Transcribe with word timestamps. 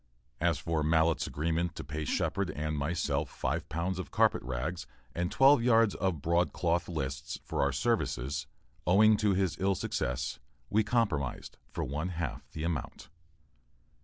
As 0.39 0.57
for 0.57 0.81
Mallett's 0.81 1.27
agreement 1.27 1.75
to 1.75 1.83
pay 1.83 2.05
Shepard 2.05 2.49
and 2.49 2.75
myself 2.75 3.29
five 3.29 3.69
pounds 3.69 3.99
of 3.99 4.09
carpet 4.09 4.41
rags 4.41 4.87
and 5.13 5.31
twelve 5.31 5.61
yards 5.61 5.93
of 5.93 6.23
broadcloth 6.23 6.89
"lists," 6.89 7.37
for 7.45 7.61
our 7.61 7.71
services, 7.71 8.47
owing 8.87 9.15
to 9.17 9.35
his 9.35 9.59
ill 9.59 9.75
success, 9.75 10.39
we 10.71 10.83
compromised 10.83 11.59
for 11.69 11.83
one 11.83 12.09
half 12.09 12.49
the 12.51 12.63
amount. 12.63 13.09